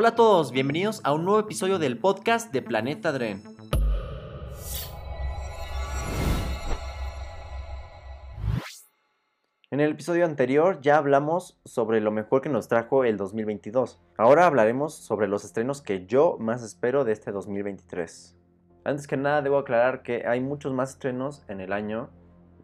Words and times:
Hola 0.00 0.10
a 0.10 0.14
todos, 0.14 0.52
bienvenidos 0.52 1.00
a 1.02 1.12
un 1.12 1.24
nuevo 1.24 1.40
episodio 1.40 1.80
del 1.80 1.98
podcast 1.98 2.52
de 2.52 2.62
Planeta 2.62 3.10
Dren. 3.10 3.42
En 9.72 9.80
el 9.80 9.90
episodio 9.90 10.24
anterior 10.24 10.80
ya 10.82 10.98
hablamos 10.98 11.58
sobre 11.64 12.00
lo 12.00 12.12
mejor 12.12 12.42
que 12.42 12.48
nos 12.48 12.68
trajo 12.68 13.02
el 13.02 13.16
2022. 13.16 14.00
Ahora 14.16 14.46
hablaremos 14.46 14.94
sobre 14.94 15.26
los 15.26 15.44
estrenos 15.44 15.82
que 15.82 16.06
yo 16.06 16.36
más 16.38 16.62
espero 16.62 17.02
de 17.04 17.10
este 17.10 17.32
2023. 17.32 18.36
Antes 18.84 19.08
que 19.08 19.16
nada 19.16 19.42
debo 19.42 19.58
aclarar 19.58 20.04
que 20.04 20.28
hay 20.28 20.40
muchos 20.40 20.72
más 20.72 20.90
estrenos 20.90 21.42
en 21.48 21.60
el 21.60 21.72
año 21.72 22.08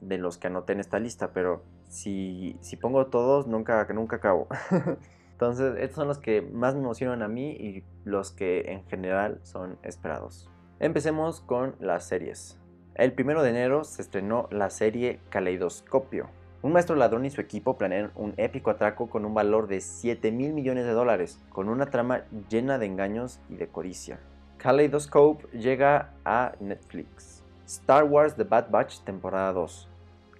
de 0.00 0.18
los 0.18 0.38
que 0.38 0.46
anoté 0.46 0.74
en 0.74 0.78
esta 0.78 1.00
lista, 1.00 1.32
pero 1.32 1.64
si, 1.88 2.56
si 2.60 2.76
pongo 2.76 3.08
todos 3.08 3.48
nunca, 3.48 3.84
nunca 3.92 4.14
acabo. 4.14 4.46
Entonces 5.34 5.76
estos 5.78 5.96
son 5.96 6.08
los 6.08 6.18
que 6.18 6.42
más 6.42 6.74
me 6.74 6.80
emocionan 6.80 7.22
a 7.22 7.28
mí 7.28 7.50
y 7.50 7.84
los 8.04 8.32
que 8.32 8.72
en 8.72 8.84
general 8.86 9.38
son 9.42 9.78
esperados. 9.82 10.50
Empecemos 10.80 11.40
con 11.40 11.76
las 11.78 12.06
series. 12.08 12.58
El 12.94 13.12
primero 13.12 13.42
de 13.42 13.50
enero 13.50 13.84
se 13.84 14.02
estrenó 14.02 14.48
la 14.50 14.70
serie 14.70 15.20
Caleidoscopio 15.28 16.28
un 16.64 16.72
maestro 16.72 16.96
ladrón 16.96 17.26
y 17.26 17.30
su 17.30 17.42
equipo 17.42 17.76
planean 17.76 18.10
un 18.14 18.32
épico 18.38 18.70
atraco 18.70 19.10
con 19.10 19.26
un 19.26 19.34
valor 19.34 19.66
de 19.66 19.82
7 19.82 20.32
mil 20.32 20.54
millones 20.54 20.86
de 20.86 20.92
dólares, 20.92 21.38
con 21.50 21.68
una 21.68 21.90
trama 21.90 22.22
llena 22.48 22.78
de 22.78 22.86
engaños 22.86 23.38
y 23.50 23.56
de 23.56 23.68
codicia. 23.68 24.18
Kaleidoscope 24.56 25.46
llega 25.54 26.14
a 26.24 26.54
Netflix. 26.60 27.42
Star 27.66 28.04
Wars 28.04 28.36
The 28.36 28.44
Bad 28.44 28.70
Batch 28.70 29.00
temporada 29.00 29.52
2. 29.52 29.90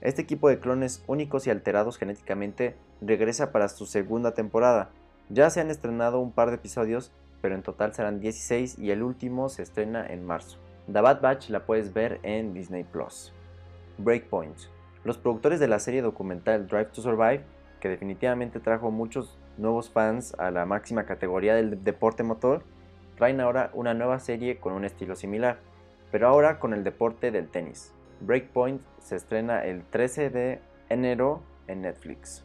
Este 0.01 0.23
equipo 0.23 0.49
de 0.49 0.61
clones 0.61 1.05
únicos 1.07 1.47
y 1.47 1.51
alterados 1.51 1.99
genéticamente 1.99 2.75
regresa 3.07 3.53
para 3.53 3.69
su 3.69 3.87
segunda 3.87 4.35
temporada. 4.35 4.91
Ya 5.29 5.51
se 5.51 5.61
han 5.61 5.71
estrenado 5.71 6.21
un 6.21 6.33
par 6.33 6.51
de 6.51 6.57
episodios, 6.57 7.13
pero 7.41 7.55
en 7.55 7.63
total 7.63 7.95
serán 7.95 8.21
16 8.21 8.79
y 8.79 8.91
el 8.91 9.03
último 9.03 9.49
se 9.49 9.63
estrena 9.63 10.07
en 10.07 10.25
marzo. 10.25 10.59
The 10.93 11.01
Bad 11.01 11.21
Batch 11.21 11.49
la 11.51 11.65
puedes 11.65 11.93
ver 11.95 12.21
en 12.23 12.53
Disney 12.53 12.85
Plus. 12.85 13.33
Breakpoint. 13.99 14.57
Los 15.05 15.19
productores 15.19 15.61
de 15.61 15.69
la 15.69 15.79
serie 15.79 16.03
documental 16.03 16.67
Drive 16.67 16.87
to 16.87 17.03
Survive, 17.03 17.45
que 17.81 17.89
definitivamente 17.89 18.61
trajo 18.61 18.91
muchos 18.91 19.39
nuevos 19.57 19.91
fans 19.91 20.35
a 20.39 20.51
la 20.51 20.67
máxima 20.67 21.05
categoría 21.05 21.55
del 21.55 21.85
deporte 21.85 22.23
motor, 22.23 22.65
traen 23.17 23.41
ahora 23.41 23.71
una 23.75 23.95
nueva 23.95 24.19
serie 24.19 24.59
con 24.59 24.73
un 24.73 24.85
estilo 24.85 25.15
similar, 25.15 25.59
pero 26.11 26.29
ahora 26.29 26.59
con 26.59 26.73
el 26.73 26.85
deporte 26.85 27.31
del 27.31 27.49
tenis. 27.49 27.93
Breakpoint 28.21 28.83
se 28.99 29.17
estrena 29.17 29.65
el 29.65 29.85
13 29.85 30.31
de 30.31 30.61
enero 30.89 31.43
en 31.67 31.83
Netflix. 31.83 32.45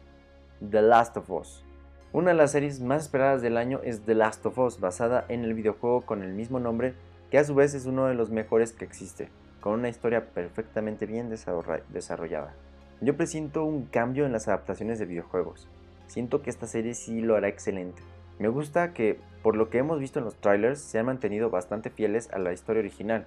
The 0.68 0.82
Last 0.82 1.16
of 1.16 1.30
Us. 1.30 1.64
Una 2.12 2.32
de 2.32 2.36
las 2.36 2.52
series 2.52 2.80
más 2.80 3.04
esperadas 3.04 3.40
del 3.40 3.56
año 3.56 3.80
es 3.82 4.02
The 4.02 4.14
Last 4.14 4.44
of 4.44 4.58
Us, 4.58 4.78
basada 4.78 5.24
en 5.28 5.44
el 5.44 5.54
videojuego 5.54 6.02
con 6.02 6.22
el 6.22 6.34
mismo 6.34 6.60
nombre, 6.60 6.94
que 7.30 7.38
a 7.38 7.44
su 7.44 7.54
vez 7.54 7.72
es 7.74 7.86
uno 7.86 8.06
de 8.06 8.14
los 8.14 8.30
mejores 8.30 8.72
que 8.72 8.84
existe 8.84 9.30
con 9.60 9.74
una 9.74 9.88
historia 9.88 10.26
perfectamente 10.26 11.06
bien 11.06 11.30
desarrollada. 11.30 12.54
Yo 13.00 13.16
presiento 13.16 13.64
un 13.64 13.86
cambio 13.86 14.26
en 14.26 14.32
las 14.32 14.48
adaptaciones 14.48 14.98
de 14.98 15.06
videojuegos. 15.06 15.68
Siento 16.06 16.42
que 16.42 16.50
esta 16.50 16.66
serie 16.66 16.94
sí 16.94 17.20
lo 17.20 17.36
hará 17.36 17.48
excelente. 17.48 18.02
Me 18.38 18.48
gusta 18.48 18.92
que, 18.92 19.20
por 19.42 19.56
lo 19.56 19.70
que 19.70 19.78
hemos 19.78 20.00
visto 20.00 20.18
en 20.18 20.24
los 20.24 20.36
trailers, 20.36 20.80
se 20.80 20.98
han 20.98 21.06
mantenido 21.06 21.50
bastante 21.50 21.90
fieles 21.90 22.30
a 22.32 22.38
la 22.38 22.52
historia 22.52 22.80
original. 22.80 23.26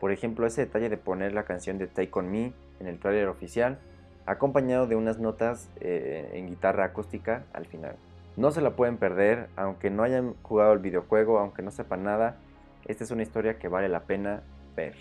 Por 0.00 0.12
ejemplo, 0.12 0.46
ese 0.46 0.62
detalle 0.62 0.88
de 0.88 0.96
poner 0.96 1.32
la 1.32 1.44
canción 1.44 1.78
de 1.78 1.86
Take 1.86 2.10
On 2.12 2.30
Me 2.30 2.52
en 2.80 2.86
el 2.86 2.98
trailer 2.98 3.28
oficial, 3.28 3.78
acompañado 4.26 4.86
de 4.86 4.96
unas 4.96 5.18
notas 5.18 5.70
eh, 5.80 6.30
en 6.34 6.46
guitarra 6.46 6.84
acústica 6.84 7.44
al 7.52 7.66
final. 7.66 7.96
No 8.36 8.50
se 8.50 8.60
la 8.60 8.74
pueden 8.74 8.96
perder, 8.96 9.48
aunque 9.56 9.90
no 9.90 10.02
hayan 10.02 10.34
jugado 10.42 10.72
el 10.72 10.80
videojuego, 10.80 11.38
aunque 11.38 11.62
no 11.62 11.70
sepan 11.70 12.04
nada, 12.04 12.36
esta 12.84 13.04
es 13.04 13.10
una 13.10 13.22
historia 13.22 13.58
que 13.58 13.68
vale 13.68 13.88
la 13.88 14.00
pena 14.00 14.42
ver. 14.76 14.94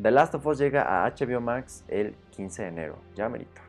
The 0.00 0.10
Last 0.10 0.34
of 0.34 0.46
Us 0.46 0.58
llega 0.58 1.04
a 1.04 1.08
HBO 1.08 1.40
Max 1.40 1.84
el 1.88 2.14
15 2.30 2.62
de 2.62 2.68
enero, 2.68 2.98
ya 3.14 3.28
merito. 3.28 3.60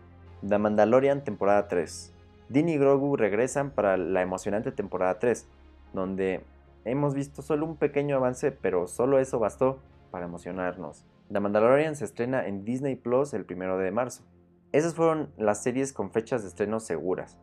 The 0.47 0.58
Mandalorian 0.58 1.24
temporada 1.24 1.68
3. 1.68 2.14
Dean 2.50 2.69
y 2.69 2.78
Grogu 2.78 3.16
regresan 3.16 3.72
para 3.72 3.97
la 3.97 4.22
emocionante 4.22 4.72
temporada 4.72 5.18
3, 5.19 5.47
donde 5.94 6.44
hemos 6.84 7.16
visto 7.16 7.41
solo 7.41 7.66
un 7.66 7.78
pequeño 7.78 8.16
avance, 8.16 8.52
pero 8.52 8.88
solo 8.88 9.19
eso 9.19 9.40
bastó 9.40 9.80
para 10.12 10.25
emocionarnos. 10.25 11.03
The 11.31 11.40
Mandalorian 11.40 11.96
se 11.96 12.06
estrena 12.06 12.46
en 12.46 12.64
Disney 12.66 12.96
Plus 12.96 13.34
el 13.34 13.46
1 13.50 13.78
de 13.78 13.91
marzo. 13.91 14.24
Esas 14.72 14.96
fueron 14.96 15.31
las 15.38 15.64
series 15.64 15.94
con 15.94 16.12
fechas 16.12 16.44
de 16.44 16.50
estreno 16.50 16.80
seguras. 16.80 17.38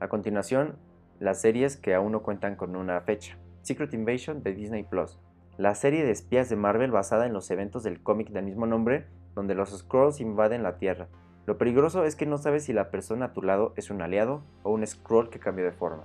A 0.00 0.08
continuación, 0.08 0.76
las 1.18 1.40
series 1.40 1.76
que 1.76 1.94
aún 1.94 2.12
no 2.12 2.22
cuentan 2.22 2.56
con 2.56 2.76
una 2.76 3.00
fecha. 3.00 3.38
Secret 3.62 3.94
Invasion 3.94 4.42
de 4.42 4.54
Disney 4.54 4.84
Plus 4.84 5.18
la 5.58 5.74
serie 5.74 6.04
de 6.04 6.10
espías 6.10 6.50
de 6.50 6.56
Marvel 6.56 6.90
basada 6.90 7.24
en 7.24 7.32
los 7.32 7.50
eventos 7.50 7.82
del 7.82 8.02
cómic 8.02 8.28
del 8.28 8.44
mismo 8.44 8.66
nombre, 8.66 9.06
donde 9.34 9.54
los 9.54 9.70
Skrulls 9.70 10.20
invaden 10.20 10.62
la 10.62 10.76
Tierra. 10.76 11.08
Lo 11.46 11.56
peligroso 11.56 12.04
es 12.04 12.14
que 12.14 12.26
no 12.26 12.36
sabes 12.36 12.64
si 12.64 12.74
la 12.74 12.90
persona 12.90 13.26
a 13.26 13.32
tu 13.32 13.40
lado 13.40 13.72
es 13.76 13.90
un 13.90 14.02
aliado 14.02 14.42
o 14.64 14.72
un 14.72 14.86
Skrull 14.86 15.30
que 15.30 15.38
cambió 15.38 15.64
de 15.64 15.72
forma. 15.72 16.04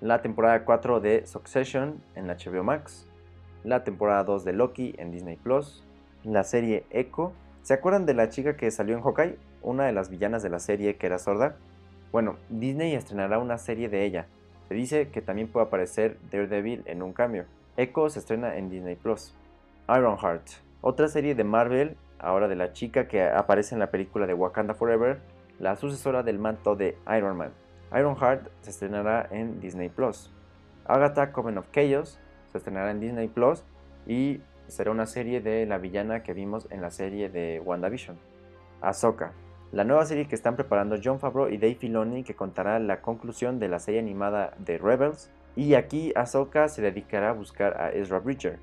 La 0.00 0.20
temporada 0.20 0.64
4 0.64 0.98
de 0.98 1.26
Succession 1.26 2.02
en 2.16 2.26
HBO 2.26 2.64
Max. 2.64 3.06
La 3.62 3.84
temporada 3.84 4.24
2 4.24 4.44
de 4.44 4.52
Loki 4.52 4.94
en 4.98 5.12
Disney 5.12 5.36
Plus. 5.36 5.84
La 6.24 6.42
serie 6.42 6.84
Echo. 6.90 7.32
¿Se 7.62 7.74
acuerdan 7.74 8.04
de 8.04 8.14
la 8.14 8.30
chica 8.30 8.56
que 8.56 8.70
salió 8.72 8.96
en 8.96 9.02
Hawkeye? 9.02 9.38
Una 9.62 9.86
de 9.86 9.92
las 9.92 10.10
villanas 10.10 10.42
de 10.42 10.50
la 10.50 10.58
serie 10.58 10.96
que 10.96 11.06
era 11.06 11.18
sorda. 11.18 11.56
Bueno, 12.12 12.36
Disney 12.48 12.94
estrenará 12.94 13.38
una 13.38 13.58
serie 13.58 13.88
de 13.88 14.04
ella. 14.04 14.26
Se 14.68 14.74
dice 14.74 15.08
que 15.08 15.22
también 15.22 15.48
puede 15.48 15.66
aparecer 15.66 16.18
Daredevil 16.30 16.82
en 16.86 17.02
un 17.02 17.12
cambio. 17.12 17.44
Echo 17.76 18.08
se 18.10 18.18
estrena 18.18 18.56
en 18.56 18.70
Disney 18.70 18.96
Plus. 18.96 19.34
Ironheart, 19.88 20.46
otra 20.80 21.08
serie 21.08 21.34
de 21.34 21.44
Marvel, 21.44 21.96
ahora 22.18 22.48
de 22.48 22.56
la 22.56 22.72
chica 22.72 23.08
que 23.08 23.22
aparece 23.22 23.74
en 23.74 23.78
la 23.78 23.90
película 23.90 24.26
de 24.26 24.34
Wakanda 24.34 24.74
Forever, 24.74 25.20
la 25.58 25.76
sucesora 25.76 26.22
del 26.22 26.38
manto 26.38 26.76
de 26.76 26.96
Iron 27.16 27.36
Man. 27.36 27.52
Ironheart 27.92 28.48
se 28.60 28.70
estrenará 28.70 29.26
en 29.30 29.60
Disney 29.60 29.88
Plus. 29.88 30.30
Agatha 30.84 31.32
Coven 31.32 31.58
of 31.58 31.70
Chaos 31.70 32.20
se 32.52 32.58
estrenará 32.58 32.90
en 32.90 33.00
Disney 33.00 33.28
Plus 33.28 33.64
y 34.06 34.40
será 34.66 34.90
una 34.90 35.06
serie 35.06 35.40
de 35.40 35.66
la 35.66 35.78
villana 35.78 36.22
que 36.22 36.34
vimos 36.34 36.66
en 36.70 36.82
la 36.82 36.90
serie 36.90 37.28
de 37.28 37.60
WandaVision. 37.64 38.18
Ahsoka, 38.80 39.32
la 39.70 39.84
nueva 39.84 40.06
serie 40.06 40.26
que 40.26 40.34
están 40.34 40.56
preparando 40.56 40.96
John 41.02 41.20
Favreau 41.20 41.48
y 41.48 41.58
Dave 41.58 41.74
Filoni 41.74 42.24
que 42.24 42.34
contará 42.34 42.78
la 42.78 43.02
conclusión 43.02 43.58
de 43.58 43.68
la 43.68 43.78
serie 43.78 44.00
animada 44.00 44.54
de 44.58 44.78
Rebels 44.78 45.30
y 45.56 45.74
aquí 45.74 46.12
Ahsoka 46.16 46.68
se 46.68 46.80
dedicará 46.80 47.30
a 47.30 47.34
buscar 47.34 47.80
a 47.80 47.90
Ezra 47.90 48.18
Bridger. 48.18 48.58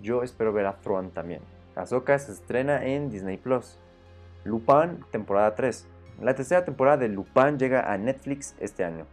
Yo 0.00 0.22
espero 0.22 0.52
ver 0.52 0.66
a 0.66 0.76
Thrawn 0.76 1.10
también. 1.10 1.42
Ahsoka 1.76 2.18
se 2.18 2.32
estrena 2.32 2.86
en 2.86 3.10
Disney 3.10 3.36
Plus. 3.36 3.78
Lupin, 4.44 5.04
temporada 5.10 5.54
3. 5.54 5.86
La 6.22 6.34
tercera 6.34 6.64
temporada 6.64 6.96
de 6.96 7.08
Lupin 7.08 7.58
llega 7.58 7.92
a 7.92 7.98
Netflix 7.98 8.54
este 8.60 8.84
año. 8.84 9.06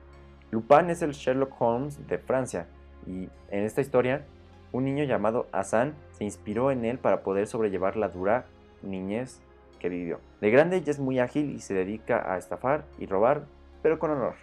Lupin 0.52 0.90
es 0.90 1.02
el 1.02 1.12
Sherlock 1.12 1.60
Holmes 1.60 2.08
de 2.08 2.20
Francia 2.20 2.68
y 3.06 3.30
en 3.50 3.64
esta 3.64 3.82
historia 3.82 4.26
un 4.72 4.86
niño 4.86 5.04
llamado 5.04 5.48
Hassan 5.52 5.94
se 6.12 6.24
inspiró 6.24 6.72
en 6.72 6.86
él 6.86 7.00
para 7.00 7.22
poder 7.22 7.48
sobrellevar 7.48 7.98
la 7.98 8.08
dura 8.08 8.46
niñez 8.82 9.42
que 9.78 9.90
vivió. 9.90 10.20
De 10.42 10.52
grande 10.52 10.82
ya 10.82 10.92
es 10.92 11.00
muy 11.00 11.20
ágil 11.20 11.52
y 11.52 11.60
se 11.60 11.74
dedica 11.74 12.32
a 12.32 12.38
estafar 12.38 12.86
y 13.00 13.06
robar, 13.06 13.46
pero 13.82 14.00
con 14.00 14.12
honor. 14.12 14.36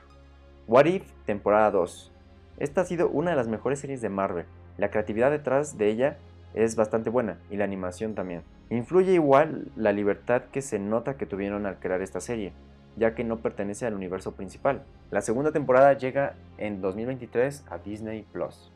What 0.67 0.87
If, 0.87 1.11
temporada 1.27 1.71
2. 1.71 2.13
Esta 2.59 2.83
ha 2.83 2.85
sido 2.85 3.09
una 3.09 3.31
de 3.31 3.37
las 3.37 3.49
mejores 3.49 3.81
series 3.81 4.01
de 4.01 4.09
Marvel. 4.09 4.47
La 4.79 4.91
creatividad 4.91 5.31
detrás 5.31 5.77
de 5.77 5.89
ella 5.89 6.19
es 6.55 6.77
bastante 6.77 7.11
buena 7.11 7.39
y 7.51 7.57
la 7.57 7.65
animación 7.65 8.15
también. 8.15 8.43
Influye 8.71 9.13
igual 9.13 9.71
la 9.77 9.93
libertad 9.93 10.43
que 10.51 10.63
se 10.63 10.79
nota 10.79 11.17
que 11.17 11.27
tuvieron 11.27 11.67
al 11.67 11.79
crear 11.79 12.01
esta 12.01 12.21
serie, 12.21 12.53
ya 12.97 13.15
que 13.15 13.25
no 13.25 13.39
pertenece 13.39 13.87
al 13.87 13.95
universo 13.95 14.33
principal. 14.33 14.85
La 15.11 15.21
segunda 15.21 15.53
temporada 15.53 15.93
llega 15.93 16.35
en 16.59 16.81
2023 16.81 17.65
a 17.69 17.79
Disney 17.79 18.25
Plus. 18.33 18.73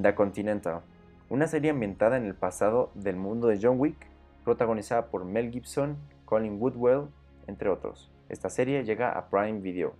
The 0.00 0.14
Continental, 0.14 0.80
una 1.28 1.46
serie 1.46 1.70
ambientada 1.70 2.16
en 2.16 2.26
el 2.26 2.34
pasado 2.34 2.90
del 2.94 3.16
mundo 3.16 3.48
de 3.48 3.58
John 3.60 3.80
Wick, 3.80 4.06
protagonizada 4.44 5.06
por 5.06 5.24
Mel 5.24 5.50
Gibson, 5.50 5.96
Colin 6.24 6.60
Woodwell, 6.60 7.08
entre 7.46 7.68
otros. 7.68 8.12
Esta 8.28 8.48
serie 8.50 8.84
llega 8.84 9.10
a 9.10 9.28
Prime 9.28 9.60
Video. 9.60 9.94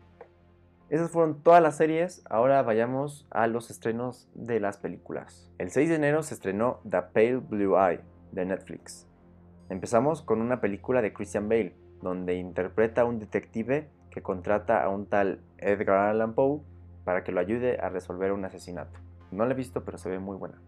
Esas 0.91 1.11
fueron 1.11 1.43
todas 1.43 1.63
las 1.63 1.77
series, 1.77 2.23
ahora 2.29 2.63
vayamos 2.63 3.27
a 3.31 3.47
los 3.47 3.71
estrenos 3.71 4.29
de 4.35 4.61
las 4.61 4.77
películas. 4.77 5.51
El 5.59 5.71
6 5.71 5.89
de 5.89 5.95
enero 5.97 6.23
se 6.23 6.35
estrenó 6.35 6.81
The 6.89 7.03
Pale 7.13 7.37
Blue 7.39 7.77
Eye 7.77 8.01
de 8.33 8.45
Netflix. 8.45 9.07
Empezamos 9.71 10.23
con 10.23 10.41
una 10.41 10.61
película 10.61 11.01
de 11.01 11.13
Christian 11.13 11.49
Bale, 11.49 11.75
donde 12.03 12.35
interpreta 12.35 13.01
a 13.01 13.05
un 13.07 13.19
detective 13.19 13.89
que 14.11 14.23
contrata 14.23 14.85
a 14.85 14.91
un 14.91 15.07
tal 15.07 15.41
Edgar 15.59 16.11
Allan 16.11 16.35
Poe 16.35 16.61
para 17.05 17.25
que 17.25 17.33
lo 17.33 17.41
ayude 17.41 17.81
a 17.81 17.89
resolver 17.89 18.33
un 18.33 18.45
asesinato. 18.45 19.01
No 19.31 19.47
la 19.47 19.53
he 19.53 19.57
visto, 19.57 19.85
pero 19.85 19.99
se 19.99 20.11
ve 20.11 20.19
muy 20.19 20.37
buena. 20.37 20.61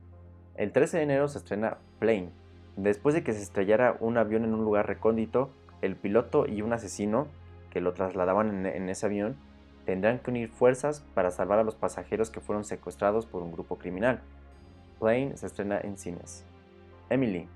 El 0.56 0.72
13 0.72 0.96
de 0.96 1.02
enero 1.02 1.29
se 1.29 1.38
estrena 1.38 1.79
Plane. 1.99 2.31
Después 2.76 3.14
de 3.14 3.25
que 3.25 3.32
se 3.32 3.43
estrellara 3.43 3.96
un 4.00 4.19
avión 4.19 4.44
en 4.44 4.52
un 4.52 4.64
lugar 4.64 4.87
recóndito, 4.87 5.50
el 5.81 5.96
piloto 5.96 6.46
y 6.46 6.61
un 6.61 6.75
asesino 6.75 7.26
que 7.70 7.81
lo 7.81 7.94
trasladaban 7.94 8.67
en, 8.67 8.88
ese 8.88 9.06
avión 9.06 9.37
tendrán 9.87 10.19
que 10.19 10.31
unir 10.31 10.50
fuerzas 10.50 11.05
para 11.14 11.31
salvar 11.31 11.58
a 11.58 11.64
los 11.64 11.75
pasajeros 11.75 12.31
que 12.31 12.40
fueron 12.40 12.64
secuestrados 12.64 13.25
por 13.25 13.43
un 13.43 13.52
grupo 13.52 13.76
criminal. 13.76 14.20
Plane 14.99 15.37
se 15.37 15.46
estrena 15.46 15.81
en 15.81 15.96
cines. 15.96 16.44
Emily. 17.08 17.49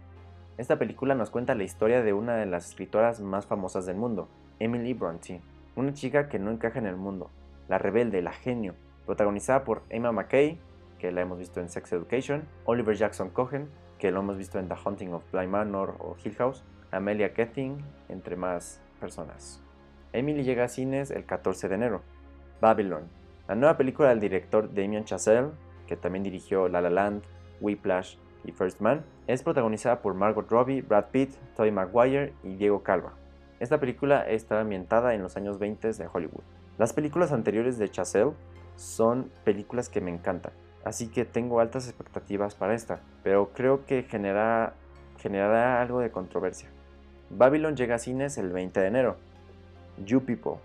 Esta 0.59 0.79
película 0.79 1.15
nos 1.15 1.31
cuenta 1.31 1.55
la 1.55 1.65
historia 1.65 2.03
de 2.03 2.13
una 2.13 2.37
de 2.37 2.47
las 2.47 2.69
escritoras 2.69 3.21
más 3.21 3.47
famosas 3.47 3.87
del 3.87 3.97
mundo, 3.97 4.29
Emily 4.59 4.95
Bronte, 4.95 5.41
una 5.75 5.93
chica 5.93 6.29
que 6.29 6.39
no 6.39 6.51
encaja 6.51 6.79
en 6.79 6.87
el 6.87 6.97
mundo, 6.97 7.31
la 7.69 7.79
rebelde, 7.79 8.21
la 8.21 8.33
genio, 8.33 8.75
protagonizada 9.07 9.65
por 9.65 9.83
Emma 9.89 10.13
McKay, 10.13 10.59
que 10.99 11.13
la 11.13 11.23
hemos 11.23 11.39
visto 11.39 11.61
en 11.61 11.71
Sex 11.71 11.93
Education, 11.93 12.45
Oliver 12.67 12.95
Jackson 12.95 13.31
Cohen, 13.31 13.69
que 14.01 14.11
lo 14.11 14.21
hemos 14.21 14.39
visto 14.39 14.59
en 14.59 14.67
The 14.67 14.77
Haunting 14.83 15.13
of 15.13 15.31
Bly 15.31 15.47
Manor 15.47 15.95
o 15.99 16.17
Hill 16.25 16.35
House, 16.37 16.65
Amelia 16.91 17.35
Kething, 17.35 17.77
entre 18.09 18.35
más 18.35 18.81
personas. 18.99 19.63
Emily 20.15 20.43
llega 20.43 20.65
a 20.65 20.69
cines 20.69 21.11
el 21.11 21.27
14 21.27 21.69
de 21.69 21.75
enero. 21.75 22.01
Babylon, 22.63 23.03
la 23.47 23.55
nueva 23.55 23.77
película 23.77 24.09
del 24.09 24.19
director 24.19 24.73
Damien 24.73 25.05
Chazelle, 25.05 25.51
que 25.87 25.97
también 25.97 26.25
dirigió 26.25 26.69
La 26.69 26.81
La 26.81 26.89
Land, 26.89 27.23
Whiplash 27.61 28.17
y 28.45 28.53
First 28.53 28.81
Man, 28.81 29.05
es 29.27 29.43
protagonizada 29.43 30.01
por 30.01 30.15
Margot 30.15 30.51
Robbie, 30.51 30.81
Brad 30.81 31.11
Pitt, 31.13 31.35
Tobey 31.55 31.71
Maguire 31.71 32.33
y 32.43 32.57
Diego 32.57 32.83
Calva. 32.83 33.13
Esta 33.61 33.79
película 33.79 34.27
está 34.27 34.61
ambientada 34.61 35.15
en 35.15 35.23
los 35.23 35.37
años 35.37 35.59
20 35.59 35.93
de 35.93 36.09
Hollywood. 36.11 36.43
Las 36.79 36.95
películas 36.95 37.33
anteriores 37.33 37.77
de 37.77 37.91
Chazelle 37.91 38.33
son 38.77 39.31
películas 39.45 39.91
que 39.91 40.01
me 40.01 40.11
encantan, 40.11 40.53
así 40.85 41.09
que 41.09 41.25
tengo 41.25 41.61
altas 41.61 41.87
expectativas 41.87 42.55
para 42.55 42.75
esta, 42.75 43.01
pero 43.23 43.51
creo 43.53 43.85
que 43.87 44.03
genera, 44.05 44.75
generará 45.19 45.81
algo 45.81 46.01
de 46.01 46.11
controversia. 46.11 46.69
Babylon 47.31 47.77
llega 47.77 47.97
a 47.97 47.99
cines 47.99 48.39
el 48.39 48.51
20 48.51 48.81
de 48.81 48.87
enero. 48.87 49.17
You 50.05 50.25
People, 50.25 50.61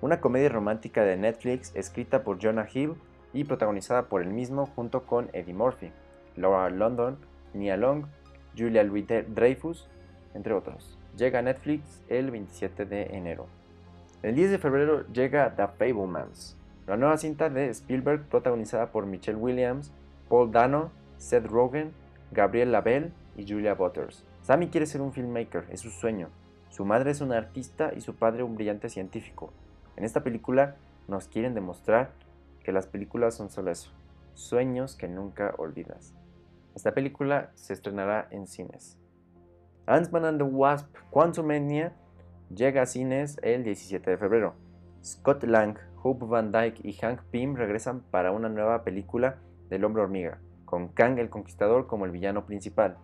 una 0.00 0.20
comedia 0.20 0.48
romántica 0.48 1.04
de 1.04 1.16
Netflix 1.16 1.74
escrita 1.74 2.22
por 2.22 2.38
Jonah 2.42 2.68
Hill 2.72 2.94
y 3.32 3.44
protagonizada 3.44 4.08
por 4.08 4.22
él 4.22 4.30
mismo 4.30 4.66
junto 4.66 5.04
con 5.04 5.30
Eddie 5.32 5.54
Murphy, 5.54 5.92
Laura 6.36 6.68
London, 6.70 7.18
Nia 7.54 7.76
Long, 7.76 8.06
Julia 8.56 8.82
Louis 8.82 9.06
Dreyfus, 9.06 9.88
entre 10.34 10.54
otros. 10.54 10.98
Llega 11.16 11.40
a 11.40 11.42
Netflix 11.42 12.02
el 12.08 12.30
27 12.30 12.86
de 12.86 13.02
enero. 13.16 13.46
El 14.22 14.34
10 14.34 14.50
de 14.50 14.58
febrero 14.58 15.06
llega 15.12 15.54
The 15.56 15.66
Fablemans, 15.66 16.56
la 16.90 16.96
nueva 16.96 17.16
cinta 17.18 17.48
de 17.48 17.68
Spielberg 17.68 18.24
protagonizada 18.24 18.90
por 18.90 19.06
Michelle 19.06 19.38
Williams, 19.38 19.92
Paul 20.28 20.50
Dano, 20.50 20.90
Seth 21.18 21.46
Rogen, 21.46 21.92
Gabriel 22.32 22.72
Labelle 22.72 23.12
y 23.36 23.46
Julia 23.46 23.74
Butters. 23.74 24.24
Sammy 24.42 24.70
quiere 24.70 24.86
ser 24.86 25.00
un 25.00 25.12
filmmaker, 25.12 25.66
es 25.70 25.82
su 25.82 25.90
sueño. 25.90 26.30
Su 26.68 26.84
madre 26.84 27.12
es 27.12 27.20
una 27.20 27.36
artista 27.36 27.92
y 27.96 28.00
su 28.00 28.16
padre 28.16 28.42
un 28.42 28.56
brillante 28.56 28.88
científico. 28.88 29.52
En 29.94 30.02
esta 30.02 30.24
película 30.24 30.78
nos 31.06 31.28
quieren 31.28 31.54
demostrar 31.54 32.10
que 32.64 32.72
las 32.72 32.88
películas 32.88 33.36
son 33.36 33.50
solo 33.50 33.70
eso, 33.70 33.92
sueños 34.34 34.96
que 34.96 35.06
nunca 35.06 35.54
olvidas. 35.58 36.12
Esta 36.74 36.92
película 36.92 37.52
se 37.54 37.72
estrenará 37.72 38.26
en 38.32 38.48
cines. 38.48 38.98
Ant-Man 39.86 40.24
and 40.24 40.38
the 40.38 40.44
Wasp 40.44 40.92
Quantumania 41.12 41.92
llega 42.52 42.82
a 42.82 42.86
cines 42.86 43.38
el 43.42 43.62
17 43.62 44.10
de 44.10 44.18
febrero. 44.18 44.56
Scott 45.04 45.44
Lang, 45.44 45.78
Hope 46.02 46.24
Van 46.26 46.50
Dyke 46.50 46.80
y 46.82 46.94
Hank 46.94 47.22
Pym 47.30 47.56
regresan 47.56 48.00
para 48.00 48.32
una 48.32 48.48
nueva 48.48 48.84
película 48.84 49.36
del 49.68 49.84
hombre 49.84 50.02
hormiga, 50.02 50.38
con 50.64 50.88
Kang 50.88 51.18
el 51.18 51.28
Conquistador 51.28 51.86
como 51.86 52.06
el 52.06 52.10
villano 52.10 52.46
principal. 52.46 52.96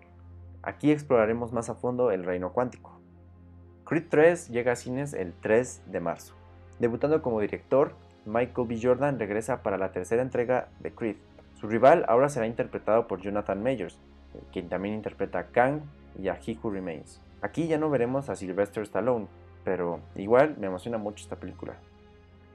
Aquí 0.63 0.91
exploraremos 0.91 1.53
más 1.53 1.69
a 1.69 1.75
fondo 1.75 2.11
el 2.11 2.25
reino 2.25 2.53
cuántico. 2.53 3.01
Creed 3.85 4.07
3 4.09 4.49
llega 4.49 4.73
a 4.73 4.77
cines 4.77 5.13
el 5.13 5.35
3 5.35 5.83
de 5.87 6.01
marzo. 6.01 6.35
Debutando 6.79 7.23
como 7.23 7.41
director, 7.41 7.93
Michael 8.25 8.67
B. 8.67 8.81
Jordan 8.83 9.19
regresa 9.19 9.63
para 9.63 9.79
la 9.79 9.93
tercera 9.93 10.23
entrega 10.23 10.69
de 10.81 10.93
Creed. 10.93 11.17
Su 11.55 11.69
rival 11.69 12.05
ahora 12.09 12.29
será 12.29 12.47
interpretado 12.47 13.07
por 13.07 13.21
Jonathan 13.21 13.63
Majors, 13.63 14.01
quien 14.53 14.69
también 14.69 14.95
interpreta 14.95 15.39
a 15.39 15.47
Kang 15.47 15.83
y 16.19 16.29
a 16.29 16.39
He 16.45 16.59
Who 16.61 16.71
Remains. 16.71 17.21
Aquí 17.43 17.69
ya 17.69 17.79
no 17.79 17.91
veremos 17.91 18.29
a 18.29 18.37
Sylvester 18.37 18.83
Stallone, 18.83 19.29
pero 19.65 20.01
igual 20.15 20.57
me 20.59 20.67
emociona 20.67 20.99
mucho 20.99 21.23
esta 21.23 21.37
película. 21.37 21.77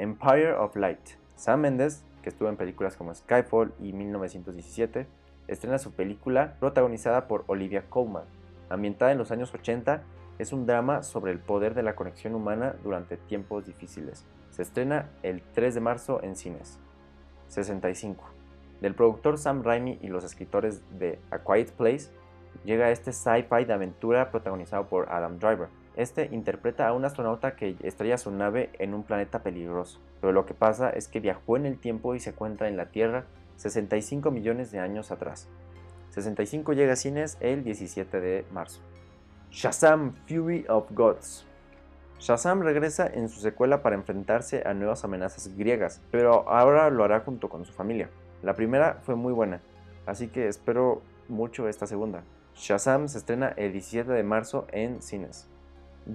Empire 0.01 0.53
of 0.53 0.75
Light. 0.77 1.11
Sam 1.35 1.61
Mendes, 1.61 2.03
que 2.23 2.29
estuvo 2.29 2.49
en 2.49 2.57
películas 2.57 2.97
como 2.97 3.13
Skyfall 3.13 3.71
y 3.79 3.93
1917, 3.93 5.05
estrena 5.47 5.77
su 5.77 5.91
película 5.91 6.55
protagonizada 6.59 7.27
por 7.27 7.43
Olivia 7.45 7.83
Colman. 7.87 8.23
Ambientada 8.71 9.11
en 9.11 9.19
los 9.19 9.29
años 9.29 9.53
80, 9.53 10.01
es 10.39 10.53
un 10.53 10.65
drama 10.65 11.03
sobre 11.03 11.31
el 11.31 11.37
poder 11.37 11.75
de 11.75 11.83
la 11.83 11.93
conexión 11.93 12.33
humana 12.33 12.73
durante 12.83 13.15
tiempos 13.15 13.67
difíciles. 13.67 14.25
Se 14.49 14.63
estrena 14.63 15.07
el 15.21 15.43
3 15.53 15.75
de 15.75 15.81
marzo 15.81 16.19
en 16.23 16.35
cines. 16.35 16.79
65. 17.49 18.23
Del 18.81 18.95
productor 18.95 19.37
Sam 19.37 19.61
Raimi 19.61 19.99
y 20.01 20.07
los 20.07 20.23
escritores 20.23 20.81
de 20.97 21.19
A 21.29 21.37
Quiet 21.43 21.73
Place, 21.73 22.09
llega 22.65 22.89
este 22.89 23.13
sci-fi 23.13 23.65
de 23.65 23.73
aventura 23.73 24.31
protagonizado 24.31 24.87
por 24.87 25.11
Adam 25.11 25.37
Driver. 25.37 25.67
Este 25.95 26.29
interpreta 26.31 26.87
a 26.87 26.93
un 26.93 27.03
astronauta 27.03 27.55
que 27.55 27.75
estrella 27.83 28.17
su 28.17 28.31
nave 28.31 28.69
en 28.79 28.93
un 28.93 29.03
planeta 29.03 29.43
peligroso, 29.43 29.99
pero 30.21 30.31
lo 30.31 30.45
que 30.45 30.53
pasa 30.53 30.89
es 30.89 31.07
que 31.07 31.19
viajó 31.19 31.57
en 31.57 31.65
el 31.65 31.77
tiempo 31.77 32.15
y 32.15 32.19
se 32.19 32.29
encuentra 32.29 32.69
en 32.69 32.77
la 32.77 32.87
Tierra 32.87 33.25
65 33.57 34.31
millones 34.31 34.71
de 34.71 34.79
años 34.79 35.11
atrás. 35.11 35.47
65 36.11 36.73
llega 36.73 36.93
a 36.93 36.95
cines 36.95 37.37
el 37.41 37.63
17 37.63 38.19
de 38.19 38.45
marzo. 38.51 38.81
Shazam 39.51 40.15
Fury 40.27 40.65
of 40.69 40.91
Gods. 40.91 41.45
Shazam 42.19 42.61
regresa 42.61 43.07
en 43.07 43.29
su 43.29 43.39
secuela 43.39 43.81
para 43.81 43.95
enfrentarse 43.95 44.63
a 44.65 44.73
nuevas 44.73 45.03
amenazas 45.03 45.55
griegas, 45.57 46.01
pero 46.09 46.47
ahora 46.49 46.89
lo 46.89 47.03
hará 47.03 47.19
junto 47.21 47.49
con 47.49 47.65
su 47.65 47.73
familia. 47.73 48.09
La 48.43 48.55
primera 48.55 48.99
fue 49.03 49.15
muy 49.15 49.33
buena, 49.33 49.61
así 50.05 50.29
que 50.29 50.47
espero 50.47 51.01
mucho 51.27 51.67
esta 51.67 51.85
segunda. 51.85 52.23
Shazam 52.55 53.07
se 53.07 53.17
estrena 53.17 53.49
el 53.57 53.71
17 53.73 54.11
de 54.11 54.23
marzo 54.23 54.67
en 54.71 55.01
cines. 55.01 55.50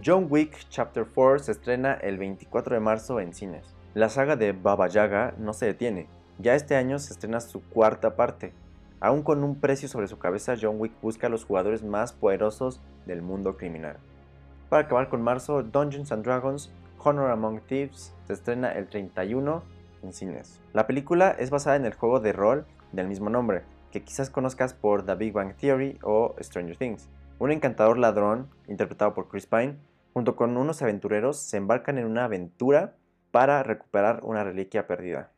John 0.05 0.27
Wick 0.29 0.67
Chapter 0.69 1.07
4 1.15 1.39
se 1.39 1.53
estrena 1.53 1.95
el 1.95 2.19
24 2.19 2.75
de 2.75 2.81
marzo 2.81 3.21
en 3.21 3.33
cines. 3.33 3.75
La 3.95 4.09
saga 4.11 4.37
de 4.37 4.53
Baba 4.53 4.89
Yaga 4.89 5.35
no 5.39 5.55
se 5.55 5.67
detiene. 5.67 6.07
Ya 6.39 6.55
este 6.55 6.77
año 6.77 6.99
se 6.99 7.13
estrena 7.13 7.41
su 7.41 7.63
cuarta 7.63 8.15
parte. 8.15 8.53
Aún 9.01 9.23
con 9.23 9.43
un 9.43 9.59
precio 9.59 9.89
sobre 9.89 10.09
su 10.09 10.19
cabeza, 10.19 10.55
John 10.61 10.79
Wick 10.79 10.93
busca 11.01 11.29
a 11.29 11.31
los 11.31 11.45
jugadores 11.45 11.83
más 11.83 12.13
poderosos 12.13 12.83
del 13.07 13.23
mundo 13.23 13.57
criminal. 13.57 13.97
Para 14.69 14.83
acabar 14.83 15.09
con 15.09 15.23
marzo, 15.23 15.63
Dungeons 15.63 16.13
and 16.13 16.25
Dragons 16.25 16.71
Honor 17.03 17.31
Among 17.31 17.61
Thieves 17.61 18.13
se 18.27 18.33
estrena 18.35 18.73
el 18.73 18.89
31 18.89 19.63
en 20.03 20.13
cines. 20.13 20.61
La 20.75 20.87
película 20.87 21.31
es 21.31 21.51
basada 21.51 21.77
en 21.77 21.87
el 21.87 21.95
juego 21.95 22.21
de 22.21 22.33
rol 22.33 22.67
del 22.93 23.09
mismo 23.09 23.31
nombre, 23.31 23.63
que 23.93 24.03
quizás 24.03 24.29
conozcas 24.29 24.75
por 24.75 25.07
The 25.07 25.15
Big 25.15 25.33
Bang 25.33 25.55
Theory 25.55 25.99
o 26.03 26.35
Stranger 26.41 26.77
Things. 26.77 27.09
Un 27.39 27.53
encantador 27.53 27.99
ladrón, 27.99 28.49
interpretado 28.67 29.13
por 29.13 29.29
Chris 29.29 29.47
Pine, 29.47 29.77
junto 30.15 30.37
con 30.37 30.57
unos 30.57 30.81
aventureros, 30.81 31.39
se 31.39 31.59
embarcan 31.59 31.99
en 31.99 32.07
una 32.07 32.25
aventura 32.25 32.97
para 33.31 33.63
recuperar 33.63 34.21
una 34.23 34.43
reliquia 34.43 34.87
perdida. 34.87 35.33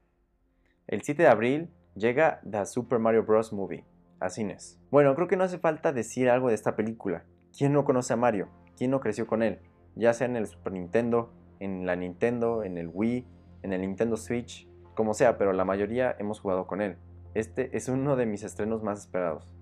El 0.86 1.02
7 1.02 1.24
de 1.24 1.28
abril 1.28 1.70
llega 1.96 2.40
The 2.48 2.66
Super 2.66 3.00
Mario 3.00 3.24
Bros. 3.24 3.52
Movie 3.52 3.84
a 4.20 4.30
cines. 4.30 4.78
Bueno, 4.92 5.14
creo 5.16 5.26
que 5.26 5.36
no 5.36 5.42
hace 5.42 5.58
falta 5.58 5.92
decir 5.92 6.30
algo 6.30 6.48
de 6.48 6.54
esta 6.54 6.76
película. 6.76 7.24
¿Quién 7.56 7.72
no 7.72 7.84
conoce 7.84 8.12
a 8.12 8.16
Mario? 8.16 8.48
¿Quién 8.76 8.92
no 8.92 9.00
creció 9.00 9.26
con 9.26 9.42
él? 9.42 9.58
Ya 9.96 10.12
sea 10.12 10.28
en 10.28 10.36
el 10.36 10.46
Super 10.46 10.74
Nintendo, 10.74 11.32
en 11.58 11.84
la 11.84 11.96
Nintendo, 11.96 12.62
en 12.62 12.78
el 12.78 12.90
Wii, 12.92 13.26
en 13.62 13.72
el 13.72 13.80
Nintendo 13.80 14.16
Switch, 14.16 14.68
como 14.94 15.14
sea, 15.14 15.36
pero 15.36 15.52
la 15.52 15.64
mayoría 15.64 16.14
hemos 16.20 16.38
jugado 16.38 16.68
con 16.68 16.80
él. 16.80 16.96
Este 17.34 17.76
es 17.76 17.88
uno 17.88 18.14
de 18.14 18.26
mis 18.26 18.44
estrenos 18.44 18.84
más 18.84 19.00
esperados. 19.00 19.57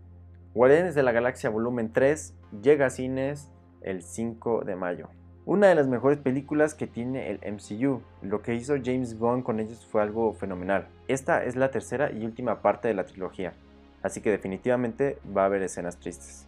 Guardianes 0.57 0.95
de 0.95 1.03
la 1.03 1.13
Galaxia 1.13 1.51
Volumen 1.51 1.93
3 1.93 2.33
llega 2.63 2.87
a 2.87 2.91
cines 2.91 3.53
el 3.83 4.01
5 4.03 4.63
de 4.65 4.75
mayo. 4.75 5.11
Una 5.45 5.67
de 5.67 5.75
las 5.75 5.87
mejores 5.87 6.17
películas 6.17 6.75
que 6.75 6.87
tiene 6.87 7.31
el 7.31 7.41
MCU. 7.53 8.01
Lo 8.23 8.41
que 8.41 8.55
hizo 8.55 8.77
James 8.83 9.19
Gunn 9.19 9.43
con 9.43 9.61
ellos 9.61 9.85
fue 9.85 10.01
algo 10.01 10.33
fenomenal. 10.33 10.89
Esta 11.09 11.45
es 11.45 11.57
la 11.57 11.71
tercera 11.71 12.11
y 12.11 12.25
última 12.25 12.63
parte 12.63 12.89
de 12.89 12.95
la 12.95 13.05
trilogía, 13.05 13.53
así 14.03 14.23
que 14.23 14.31
definitivamente 14.31 15.19
va 15.37 15.43
a 15.43 15.45
haber 15.45 15.61
escenas 15.61 15.99
tristes. 15.99 16.47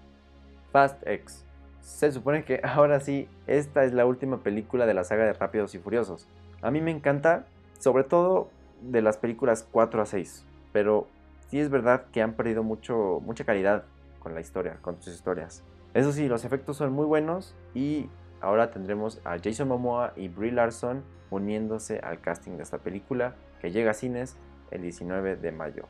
Fast 0.73 1.07
X. 1.07 1.45
Se 1.83 2.11
supone 2.11 2.45
que 2.45 2.61
ahora 2.65 3.00
sí, 3.00 3.29
esta 3.47 3.85
es 3.85 3.93
la 3.93 4.07
última 4.07 4.43
película 4.43 4.87
de 4.87 4.95
la 4.95 5.05
saga 5.05 5.27
de 5.27 5.35
Rápidos 5.35 5.75
y 5.75 5.81
Furiosos. 5.81 6.27
A 6.62 6.71
mí 6.71 6.81
me 6.81 6.93
encanta, 6.93 7.45
sobre 7.79 8.05
todo 8.05 8.49
de 8.81 9.03
las 9.03 9.19
películas 9.19 9.69
4 9.71 10.00
a 10.00 10.07
6, 10.07 10.47
pero 10.73 11.07
sí 11.50 11.61
es 11.61 11.69
verdad 11.69 12.07
que 12.11 12.23
han 12.23 12.33
perdido 12.33 12.62
mucho, 12.62 13.21
mucha 13.23 13.45
calidad 13.45 13.85
con 14.21 14.35
la 14.35 14.41
historia, 14.41 14.79
con 14.81 15.01
sus 15.01 15.15
historias. 15.15 15.65
Eso 15.95 16.13
sí, 16.13 16.29
los 16.29 16.45
efectos 16.45 16.77
son 16.77 16.93
muy 16.93 17.07
buenos 17.07 17.57
y 17.75 18.09
ahora 18.41 18.71
tendremos 18.71 19.21
a 19.25 19.37
Jason 19.43 19.69
Momoa 19.69 20.13
y 20.17 20.29
Brie 20.29 20.53
Larson 20.53 21.03
uniéndose 21.31 21.99
al 22.01 22.21
casting 22.21 22.57
de 22.57 22.63
esta 22.63 22.79
película 22.79 23.35
que 23.61 23.71
llega 23.71 23.93
a 23.93 23.95
cines 23.95 24.37
el 24.71 24.83
19 24.83 25.37
de 25.37 25.53
mayo. 25.53 25.87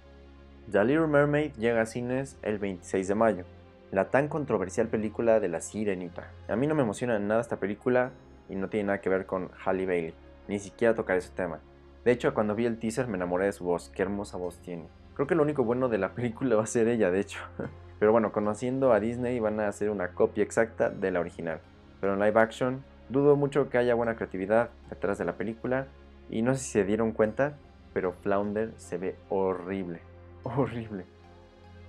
The 0.71 0.85
Little 0.85 1.07
Mermaid 1.07 1.53
llega 1.55 1.81
a 1.81 1.87
cines 1.87 2.39
el 2.43 2.59
26 2.59 3.09
de 3.09 3.15
mayo, 3.15 3.45
la 3.91 4.11
tan 4.11 4.29
controversial 4.29 4.89
película 4.89 5.41
de 5.41 5.49
la 5.49 5.61
sirenita. 5.61 6.31
A 6.49 6.57
mí 6.57 6.67
no 6.67 6.75
me 6.75 6.83
emociona 6.83 7.19
nada 7.19 7.41
esta 7.41 7.59
película 7.59 8.13
y 8.49 8.55
no 8.55 8.69
tiene 8.69 8.89
nada 8.89 9.01
que 9.01 9.09
ver 9.09 9.27
con 9.27 9.51
Halle 9.65 9.87
Bailey, 9.87 10.15
ni 10.47 10.59
siquiera 10.59 10.95
tocar 10.95 11.17
ese 11.17 11.31
tema. 11.31 11.61
De 12.05 12.13
hecho, 12.13 12.33
cuando 12.35 12.55
vi 12.55 12.67
el 12.67 12.79
teaser 12.79 13.09
me 13.09 13.17
enamoré 13.17 13.47
de 13.47 13.53
su 13.53 13.65
voz, 13.65 13.91
qué 13.95 14.03
hermosa 14.03 14.37
voz 14.37 14.59
tiene. 14.61 14.89
Creo 15.15 15.27
que 15.27 15.35
lo 15.35 15.43
único 15.43 15.65
bueno 15.65 15.89
de 15.89 15.99
la 15.99 16.15
película 16.15 16.57
va 16.57 16.63
a 16.63 16.67
ser 16.67 16.89
ella, 16.89 17.11
de 17.11 17.21
hecho. 17.21 17.41
Pero 17.99 18.13
bueno, 18.13 18.33
conociendo 18.33 18.93
a 18.93 19.01
Disney 19.01 19.41
van 19.41 19.61
a 19.61 19.69
hacer 19.69 19.91
una 19.91 20.09
copia 20.09 20.45
exacta 20.45 20.91
de 20.91 21.11
la 21.11 21.21
original. 21.21 21.61
Pero 22.01 22.15
en 22.15 22.21
live 22.21 22.41
action, 22.41 22.85
dudo 23.09 23.37
mucho 23.37 23.69
que 23.69 23.79
haya 23.79 23.95
buena 23.95 24.17
creatividad 24.17 24.71
detrás 24.89 25.19
de 25.19 25.25
la 25.25 25.33
película. 25.37 25.87
Y 26.31 26.43
no 26.43 26.55
sé 26.55 26.61
si 26.61 26.71
se 26.71 26.85
dieron 26.85 27.13
cuenta, 27.13 27.55
pero 27.93 28.13
Flounder 28.13 28.73
se 28.77 28.99
ve 28.99 29.17
horrible. 29.29 30.01
Horrible. 30.45 31.05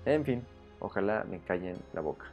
En 0.05 0.25
fin, 0.25 0.43
ojalá 0.79 1.23
me 1.29 1.39
callen 1.39 1.77
la 1.93 2.01
boca. 2.01 2.25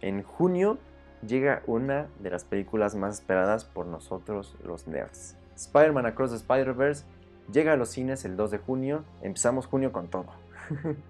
En 0.00 0.22
junio 0.22 0.78
llega 1.26 1.62
una 1.66 2.08
de 2.18 2.30
las 2.30 2.44
películas 2.44 2.94
más 2.94 3.14
esperadas 3.14 3.64
por 3.64 3.86
nosotros 3.86 4.56
los 4.64 4.86
nerds. 4.86 5.36
Spider-Man 5.56 6.06
Across 6.06 6.30
the 6.30 6.36
Spider-Verse 6.36 7.04
llega 7.52 7.72
a 7.72 7.76
los 7.76 7.90
cines 7.90 8.24
el 8.24 8.36
2 8.36 8.50
de 8.50 8.58
junio. 8.58 9.04
Empezamos 9.22 9.66
junio 9.66 9.92
con 9.92 10.08
todo. 10.08 10.26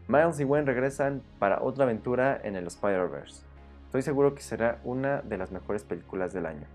Miles 0.09 0.40
y 0.40 0.45
Gwen 0.45 0.67
regresan 0.67 1.23
para 1.38 1.62
otra 1.62 1.85
aventura 1.85 2.40
en 2.43 2.57
el 2.57 2.67
Spider-Verse. 2.67 3.45
Estoy 3.87 4.02
seguro 4.02 4.35
que 4.35 4.43
será 4.43 4.81
una 4.85 5.21
de 5.23 5.37
las 5.37 5.52
mejores 5.52 5.85
películas 5.85 6.33
del 6.33 6.47
año. 6.47 6.67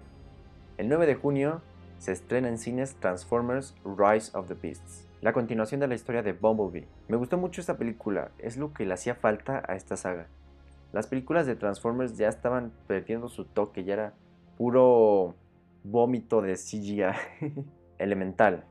El 0.78 0.90
9 0.90 1.06
de 1.06 1.16
junio 1.16 1.62
se 1.98 2.12
estrena 2.12 2.50
en 2.50 2.58
cines 2.58 2.96
Transformers 2.96 3.74
Rise 3.86 4.38
of 4.38 4.48
the 4.48 4.54
Beasts, 4.54 5.08
la 5.22 5.34
continuación 5.34 5.80
de 5.80 5.88
la 5.88 5.96
historia 5.96 6.22
de 6.22 6.34
Bumblebee. 6.34 6.88
Me 7.08 7.18
gustó 7.18 7.38
mucho 7.38 7.62
esta 7.62 7.78
película, 7.78 8.32
es 8.38 8.58
lo 8.58 8.74
que 8.74 8.86
le 8.86 8.94
hacía 8.94 9.16
falta 9.16 9.64
a 9.68 9.76
esta 9.76 9.98
saga. 9.98 10.28
Las 10.92 11.08
películas 11.08 11.46
de 11.46 11.56
Transformers 11.56 12.18
ya 12.18 12.28
estaban 12.28 12.72
perdiendo 12.88 13.30
su 13.30 13.46
toque, 13.46 13.84
ya 13.84 13.94
era 13.94 14.14
puro 14.58 15.36
vómito 15.84 16.42
de 16.42 16.56
CGI. 16.56 17.04
Elemental, 17.98 18.66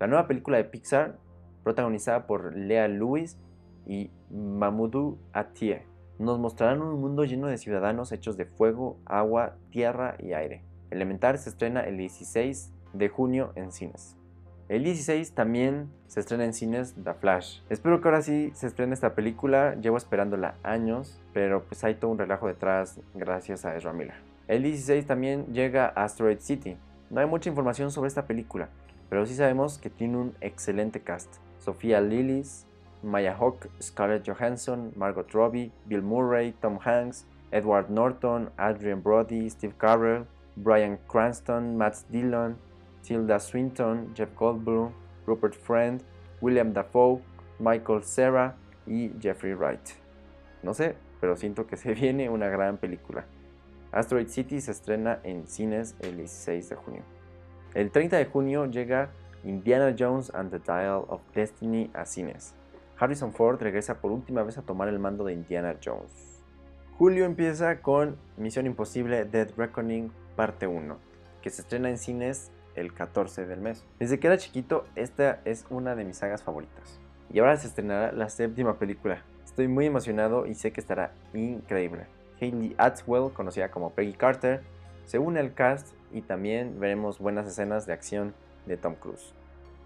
la 0.00 0.08
nueva 0.08 0.26
película 0.26 0.56
de 0.56 0.64
Pixar, 0.64 1.16
protagonizada 1.62 2.26
por 2.26 2.56
Lea 2.56 2.88
Lewis 2.88 3.38
y 3.86 4.10
Mamoudou 4.30 5.18
Atie, 5.32 5.82
nos 6.18 6.38
mostrarán 6.38 6.82
un 6.82 7.00
mundo 7.00 7.24
lleno 7.24 7.48
de 7.48 7.58
ciudadanos 7.58 8.12
hechos 8.12 8.36
de 8.36 8.46
fuego, 8.46 8.98
agua, 9.04 9.56
tierra 9.70 10.16
y 10.18 10.32
aire. 10.32 10.62
Elemental 10.90 11.38
se 11.38 11.50
estrena 11.50 11.80
el 11.80 11.96
16 11.96 12.72
de 12.92 13.08
junio 13.08 13.52
en 13.56 13.72
cines. 13.72 14.16
El 14.68 14.84
16 14.84 15.34
también 15.34 15.90
se 16.06 16.20
estrena 16.20 16.44
en 16.44 16.54
cines 16.54 16.94
The 17.02 17.14
Flash. 17.14 17.60
Espero 17.68 18.00
que 18.00 18.08
ahora 18.08 18.22
sí 18.22 18.50
se 18.54 18.66
estrene 18.66 18.94
esta 18.94 19.14
película, 19.14 19.74
llevo 19.74 19.98
esperándola 19.98 20.54
años, 20.62 21.20
pero 21.34 21.64
pues 21.64 21.84
hay 21.84 21.96
todo 21.96 22.12
un 22.12 22.18
relajo 22.18 22.46
detrás 22.46 22.98
gracias 23.14 23.64
a 23.64 23.76
Ezra 23.76 23.92
Miller. 23.92 24.14
El 24.48 24.62
16 24.62 25.06
también 25.06 25.46
llega 25.52 25.88
Asteroid 25.88 26.38
City. 26.38 26.76
No 27.10 27.20
hay 27.20 27.26
mucha 27.26 27.50
información 27.50 27.90
sobre 27.90 28.08
esta 28.08 28.26
película, 28.26 28.68
pero 29.10 29.26
sí 29.26 29.34
sabemos 29.34 29.78
que 29.78 29.90
tiene 29.90 30.16
un 30.16 30.34
excelente 30.40 31.00
cast. 31.00 31.34
Sofía 31.58 32.00
Lillis, 32.00 32.66
Maya 33.04 33.34
Hawke, 33.34 33.68
Scarlett 33.80 34.24
Johansson, 34.24 34.92
Margot 34.96 35.26
Robbie, 35.32 35.70
Bill 35.86 36.00
Murray, 36.00 36.54
Tom 36.60 36.78
Hanks, 36.78 37.24
Edward 37.52 37.90
Norton, 37.90 38.50
Adrian 38.58 39.00
Brody, 39.00 39.48
Steve 39.48 39.74
Carell, 39.78 40.26
Brian 40.56 40.98
Cranston, 41.08 41.76
Matt 41.76 42.02
Dillon, 42.10 42.56
Tilda 43.02 43.38
Swinton, 43.38 44.12
Jeff 44.14 44.34
Goldblum, 44.34 44.92
Rupert 45.26 45.54
Friend, 45.54 46.02
William 46.40 46.72
Dafoe, 46.72 47.20
Michael 47.58 48.02
Cera 48.02 48.56
y 48.86 49.10
Jeffrey 49.20 49.54
Wright. 49.54 49.90
No 50.62 50.72
sé, 50.72 50.96
pero 51.20 51.36
siento 51.36 51.66
que 51.66 51.76
se 51.76 51.94
viene 52.00 52.28
una 52.28 52.48
gran 52.48 52.78
película. 52.78 53.24
Asteroid 53.92 54.28
City 54.28 54.60
se 54.60 54.72
estrena 54.72 55.20
en 55.22 55.46
cines 55.46 55.94
el 56.00 56.16
16 56.16 56.68
de 56.68 56.76
junio. 56.76 57.02
El 57.74 57.90
30 57.90 58.16
de 58.16 58.26
junio 58.26 58.66
llega 58.66 59.10
Indiana 59.44 59.94
Jones 59.96 60.32
and 60.34 60.50
the 60.50 60.58
Dial 60.58 61.04
of 61.08 61.20
Destiny 61.34 61.90
a 61.94 62.04
cines. 62.04 62.54
Harrison 62.98 63.32
Ford 63.32 63.60
regresa 63.60 64.00
por 64.00 64.12
última 64.12 64.42
vez 64.42 64.56
a 64.58 64.62
tomar 64.62 64.88
el 64.88 64.98
mando 64.98 65.24
de 65.24 65.32
Indiana 65.32 65.76
Jones. 65.84 66.42
Julio 66.96 67.24
empieza 67.24 67.80
con 67.82 68.16
Misión 68.36 68.66
Imposible 68.66 69.24
Dead 69.24 69.50
Reckoning 69.56 70.12
parte 70.36 70.66
1, 70.66 70.96
que 71.42 71.50
se 71.50 71.62
estrena 71.62 71.90
en 71.90 71.98
cines 71.98 72.52
el 72.76 72.94
14 72.94 73.46
del 73.46 73.60
mes. 73.60 73.84
Desde 73.98 74.20
que 74.20 74.28
era 74.28 74.38
chiquito, 74.38 74.86
esta 74.94 75.40
es 75.44 75.66
una 75.70 75.96
de 75.96 76.04
mis 76.04 76.18
sagas 76.18 76.42
favoritas. 76.44 77.00
Y 77.32 77.40
ahora 77.40 77.56
se 77.56 77.66
estrenará 77.66 78.12
la 78.12 78.28
séptima 78.28 78.78
película. 78.78 79.24
Estoy 79.44 79.66
muy 79.66 79.86
emocionado 79.86 80.46
y 80.46 80.54
sé 80.54 80.72
que 80.72 80.80
estará 80.80 81.12
increíble. 81.32 82.06
Hayley 82.40 82.74
Atwell, 82.78 83.32
conocida 83.32 83.70
como 83.70 83.90
Peggy 83.90 84.12
Carter, 84.12 84.62
se 85.04 85.18
une 85.18 85.40
al 85.40 85.54
cast 85.54 85.94
y 86.12 86.22
también 86.22 86.78
veremos 86.78 87.18
buenas 87.18 87.46
escenas 87.46 87.86
de 87.86 87.92
acción 87.92 88.34
de 88.66 88.76
Tom 88.76 88.94
Cruise. 88.94 89.34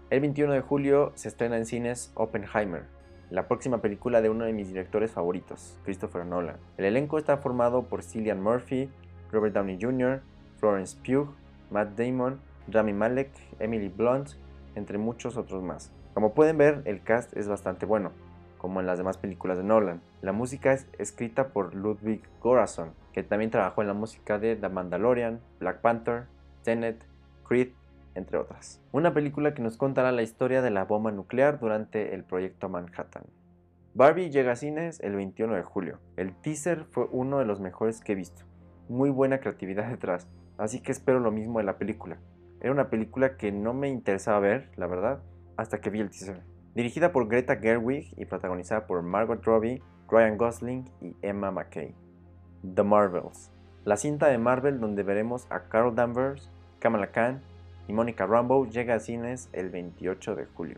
El 0.09 0.21
21 0.21 0.53
de 0.53 0.61
julio 0.61 1.11
se 1.15 1.27
estrena 1.27 1.57
en 1.57 1.65
cines 1.65 2.11
Oppenheimer, 2.15 2.83
la 3.29 3.47
próxima 3.47 3.79
película 3.79 4.21
de 4.21 4.29
uno 4.29 4.45
de 4.45 4.53
mis 4.53 4.69
directores 4.69 5.11
favoritos, 5.11 5.77
Christopher 5.83 6.25
Nolan. 6.25 6.57
El 6.77 6.85
elenco 6.85 7.17
está 7.17 7.37
formado 7.37 7.83
por 7.83 8.03
Cillian 8.03 8.41
Murphy, 8.41 8.89
Robert 9.31 9.53
Downey 9.53 9.77
Jr., 9.79 10.21
Florence 10.57 10.97
Pugh, 11.05 11.29
Matt 11.69 11.97
Damon, 11.97 12.39
Rami 12.67 12.93
Malek, 12.93 13.29
Emily 13.59 13.89
Blunt, 13.89 14.31
entre 14.75 14.97
muchos 14.97 15.37
otros 15.37 15.63
más. 15.63 15.91
Como 16.13 16.33
pueden 16.33 16.57
ver, 16.57 16.81
el 16.85 17.03
cast 17.03 17.35
es 17.37 17.47
bastante 17.47 17.85
bueno, 17.85 18.11
como 18.57 18.79
en 18.79 18.87
las 18.87 18.97
demás 18.97 19.17
películas 19.17 19.57
de 19.57 19.63
Nolan. 19.63 20.01
La 20.21 20.31
música 20.31 20.73
es 20.73 20.87
escrita 20.97 21.49
por 21.49 21.75
Ludwig 21.75 22.21
Göransson, 22.43 22.93
que 23.13 23.23
también 23.23 23.51
trabajó 23.51 23.81
en 23.81 23.87
la 23.87 23.93
música 23.93 24.39
de 24.39 24.55
The 24.55 24.69
Mandalorian, 24.69 25.39
Black 25.59 25.81
Panther, 25.81 26.25
Tenet, 26.63 27.03
Creed 27.47 27.69
entre 28.15 28.37
otras. 28.37 28.81
Una 28.91 29.13
película 29.13 29.53
que 29.53 29.61
nos 29.61 29.77
contará 29.77 30.11
la 30.11 30.21
historia 30.21 30.61
de 30.61 30.71
la 30.71 30.85
bomba 30.85 31.11
nuclear 31.11 31.59
durante 31.59 32.13
el 32.13 32.23
proyecto 32.23 32.69
Manhattan. 32.69 33.23
Barbie 33.93 34.29
llega 34.29 34.53
a 34.53 34.55
cines 34.55 34.99
el 35.01 35.15
21 35.15 35.55
de 35.55 35.63
julio. 35.63 35.99
El 36.15 36.35
teaser 36.35 36.85
fue 36.91 37.07
uno 37.11 37.39
de 37.39 37.45
los 37.45 37.59
mejores 37.59 38.01
que 38.01 38.13
he 38.13 38.15
visto. 38.15 38.43
Muy 38.87 39.09
buena 39.09 39.39
creatividad 39.39 39.89
detrás, 39.89 40.27
así 40.57 40.81
que 40.81 40.91
espero 40.91 41.19
lo 41.19 41.31
mismo 41.31 41.59
de 41.59 41.65
la 41.65 41.77
película. 41.77 42.17
Era 42.61 42.71
una 42.71 42.89
película 42.89 43.37
que 43.37 43.51
no 43.51 43.73
me 43.73 43.89
interesaba 43.89 44.39
ver, 44.39 44.69
la 44.75 44.87
verdad, 44.87 45.21
hasta 45.57 45.79
que 45.79 45.89
vi 45.89 46.01
el 46.01 46.09
teaser. 46.09 46.41
Dirigida 46.75 47.11
por 47.11 47.27
Greta 47.27 47.57
Gerwig 47.57 48.13
y 48.17 48.25
protagonizada 48.25 48.85
por 48.85 49.01
Margot 49.01 49.43
Robbie, 49.43 49.81
Ryan 50.09 50.37
Gosling 50.37 50.89
y 51.01 51.15
Emma 51.21 51.51
McKay. 51.51 51.95
The 52.75 52.83
Marvels. 52.83 53.51
La 53.85 53.97
cinta 53.97 54.27
de 54.27 54.37
Marvel 54.37 54.79
donde 54.79 55.03
veremos 55.03 55.47
a 55.49 55.69
Carol 55.69 55.95
Danvers, 55.95 56.51
Kamala 56.79 57.11
Khan 57.11 57.41
y 57.89 57.93
Monica 57.93 58.27
Rambeau 58.27 58.69
llega 58.69 58.93
a 58.93 58.99
cines 58.99 59.49
el 59.51 59.71
28 59.71 60.35
de 60.35 60.45
julio. 60.45 60.77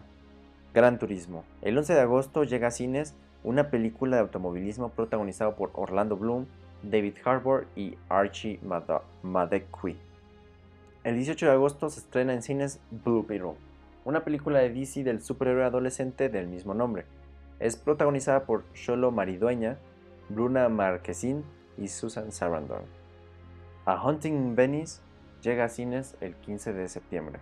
Gran 0.74 0.98
Turismo. 0.98 1.44
El 1.62 1.77
11 1.77 1.94
de 1.94 2.00
agosto 2.00 2.46
llega 2.46 2.70
a 2.70 2.72
cines 2.72 3.15
una 3.44 3.70
película 3.70 4.15
de 4.15 4.22
automovilismo 4.22 4.89
protagonizada 4.89 5.53
por 5.58 5.72
Orlando 5.74 6.15
Bloom, 6.15 6.46
David 6.84 7.15
Harbour 7.25 7.68
y 7.75 7.98
Archie 8.08 8.62
Madekwi. 9.24 9.98
El 11.03 11.15
18 11.15 11.48
de 11.48 11.51
agosto 11.51 11.89
se 11.89 12.00
estrena 12.00 12.34
en 12.34 12.41
cines 12.41 12.80
Blue 13.03 13.25
Beetle, 13.27 13.56
una 14.06 14.24
película 14.24 14.60
de 14.60 14.70
DC 14.70 15.03
del 15.03 15.22
superhéroe 15.22 15.65
adolescente 15.65 16.30
del 16.30 16.48
mismo 16.48 16.74
nombre. 16.74 17.03
Es 17.60 17.75
protagonizada 17.75 18.46
por 18.46 18.63
Sholo 18.74 19.12
Maridueña, 19.12 19.77
Bruna 20.30 20.70
Marquezine 20.70 21.44
y 21.77 21.89
Susan 21.89 22.32
Sarandon. 22.32 22.84
A 23.84 24.01
Hunting 24.01 24.34
in 24.34 24.56
Venice 24.56 25.01
llega 25.41 25.65
a 25.65 25.69
cines 25.69 26.15
el 26.21 26.36
15 26.36 26.74
de 26.74 26.88
septiembre. 26.88 27.39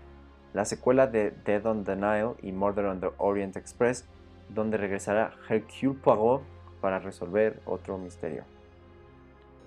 La 0.54 0.66
secuela 0.66 1.08
de 1.08 1.32
Dead 1.46 1.66
on 1.66 1.84
the 1.84 1.96
Nile 1.96 2.36
y 2.42 2.52
Murder 2.52 2.86
on 2.86 3.00
the 3.00 3.10
Orient 3.18 3.56
Express, 3.56 4.06
donde 4.50 4.78
regresará 4.78 5.32
Hercule 5.48 6.00
Poirot 6.02 6.42
para 6.82 7.00
resolver 7.00 7.62
otro 7.66 7.98
misterio. 7.98 8.44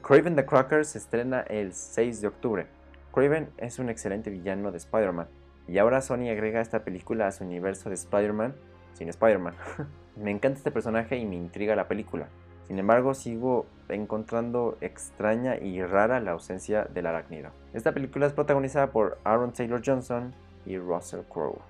Craven 0.02 0.34
the 0.34 0.44
Cracker 0.44 0.84
se 0.84 0.98
estrena 0.98 1.42
el 1.42 1.72
6 1.72 2.20
de 2.20 2.26
octubre. 2.26 2.66
Craven 3.14 3.50
es 3.58 3.78
un 3.78 3.88
excelente 3.88 4.30
villano 4.30 4.72
de 4.72 4.78
Spider-Man, 4.78 5.28
y 5.68 5.78
ahora 5.78 6.00
Sony 6.00 6.28
agrega 6.30 6.60
esta 6.60 6.82
película 6.82 7.28
a 7.28 7.32
su 7.32 7.44
universo 7.44 7.88
de 7.88 7.94
Spider-Man 7.94 8.54
sin 8.94 9.08
Spider-Man. 9.08 9.54
me 10.16 10.30
encanta 10.30 10.58
este 10.58 10.70
personaje 10.70 11.16
y 11.16 11.26
me 11.26 11.36
intriga 11.36 11.76
la 11.76 11.88
película. 11.88 12.28
Sin 12.66 12.78
embargo, 12.78 13.14
sigo 13.14 13.66
encontrando 13.88 14.76
extraña 14.80 15.56
y 15.56 15.82
rara 15.82 16.20
la 16.20 16.32
ausencia 16.32 16.84
del 16.84 17.06
arácnido. 17.06 17.50
Esta 17.72 17.92
película 17.92 18.26
es 18.26 18.32
protagonizada 18.32 18.90
por 18.90 19.18
Aaron 19.24 19.52
Taylor 19.52 19.82
Johnson 19.84 20.32
y 20.64 20.78
Russell 20.78 21.22
Crowe. 21.32 21.60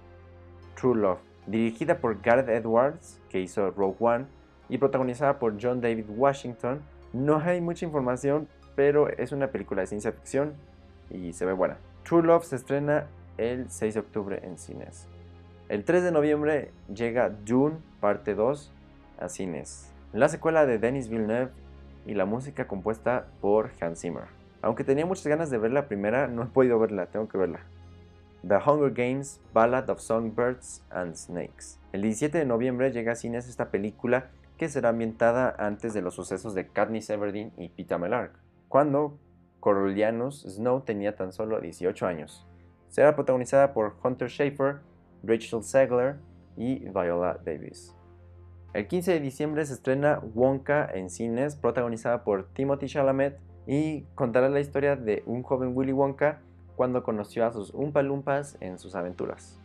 True 0.78 0.96
Love, 0.96 1.20
dirigida 1.46 1.98
por 1.98 2.20
Gareth 2.20 2.48
Edwards, 2.48 3.20
que 3.28 3.40
hizo 3.40 3.70
Rogue 3.70 3.96
One, 4.00 4.26
y 4.68 4.78
protagonizada 4.78 5.38
por 5.38 5.60
John 5.60 5.80
David 5.80 6.06
Washington. 6.08 6.82
No 7.12 7.38
hay 7.38 7.60
mucha 7.60 7.84
información, 7.84 8.48
pero 8.74 9.08
es 9.08 9.32
una 9.32 9.48
película 9.48 9.82
de 9.82 9.86
ciencia 9.86 10.12
ficción 10.12 10.54
y 11.10 11.32
se 11.32 11.44
ve 11.44 11.52
buena. 11.52 11.76
True 12.04 12.22
Love 12.22 12.44
se 12.44 12.56
estrena 12.56 13.06
el 13.36 13.70
6 13.70 13.94
de 13.94 14.00
octubre 14.00 14.40
en 14.42 14.58
cines. 14.58 15.08
El 15.68 15.84
3 15.84 16.04
de 16.04 16.12
noviembre 16.12 16.70
llega 16.92 17.30
Dune, 17.30 17.76
parte 18.00 18.34
2, 18.34 18.72
a 19.18 19.28
cines 19.28 19.91
la 20.12 20.28
secuela 20.28 20.66
de 20.66 20.78
Denis 20.78 21.08
Villeneuve 21.08 21.52
y 22.06 22.14
la 22.14 22.26
música 22.26 22.66
compuesta 22.66 23.28
por 23.40 23.70
Hans 23.80 24.00
Zimmer. 24.00 24.24
Aunque 24.60 24.84
tenía 24.84 25.06
muchas 25.06 25.26
ganas 25.26 25.50
de 25.50 25.58
ver 25.58 25.72
la 25.72 25.88
primera, 25.88 26.28
no 26.28 26.42
he 26.42 26.46
podido 26.46 26.78
verla, 26.78 27.06
tengo 27.06 27.28
que 27.28 27.38
verla. 27.38 27.60
The 28.46 28.56
Hunger 28.56 28.92
Games, 28.92 29.40
Ballad 29.54 29.88
of 29.88 30.00
Songbirds 30.00 30.82
and 30.90 31.14
Snakes. 31.14 31.78
El 31.92 32.02
17 32.02 32.38
de 32.38 32.44
noviembre 32.44 32.92
llega 32.92 33.12
a 33.12 33.16
cines 33.16 33.48
esta 33.48 33.70
película 33.70 34.30
que 34.58 34.68
será 34.68 34.90
ambientada 34.90 35.54
antes 35.58 35.94
de 35.94 36.02
los 36.02 36.14
sucesos 36.14 36.54
de 36.54 36.68
Katniss 36.68 37.08
Everdeen 37.08 37.52
y 37.56 37.70
Peeta 37.70 37.98
Mellark, 37.98 38.32
cuando 38.68 39.18
Coriolanus 39.60 40.42
Snow 40.42 40.82
tenía 40.82 41.16
tan 41.16 41.32
solo 41.32 41.60
18 41.60 42.06
años. 42.06 42.46
Será 42.88 43.14
protagonizada 43.14 43.72
por 43.72 43.94
Hunter 44.02 44.28
Schafer, 44.28 44.80
Rachel 45.22 45.62
Zegler 45.62 46.16
y 46.56 46.80
Viola 46.90 47.38
Davis. 47.44 47.94
El 48.74 48.86
15 48.86 49.12
de 49.12 49.20
diciembre 49.20 49.66
se 49.66 49.74
estrena 49.74 50.20
Wonka 50.34 50.88
en 50.94 51.10
cines, 51.10 51.56
protagonizada 51.56 52.24
por 52.24 52.48
Timothy 52.54 52.86
Chalamet 52.86 53.38
y 53.66 54.04
contará 54.14 54.48
la 54.48 54.60
historia 54.60 54.96
de 54.96 55.22
un 55.26 55.42
joven 55.42 55.76
Willy 55.76 55.92
Wonka 55.92 56.40
cuando 56.74 57.02
conoció 57.02 57.44
a 57.44 57.52
sus 57.52 57.74
Umpalumpas 57.74 58.56
en 58.60 58.78
sus 58.78 58.94
aventuras. 58.94 59.58